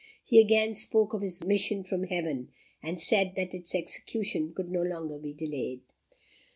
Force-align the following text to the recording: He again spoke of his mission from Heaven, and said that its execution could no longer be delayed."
He 0.23 0.39
again 0.39 0.73
spoke 0.73 1.13
of 1.13 1.21
his 1.21 1.43
mission 1.43 1.83
from 1.83 2.05
Heaven, 2.05 2.49
and 2.81 2.99
said 2.99 3.33
that 3.35 3.53
its 3.53 3.75
execution 3.75 4.51
could 4.51 4.71
no 4.71 4.81
longer 4.81 5.19
be 5.19 5.31
delayed." 5.31 5.81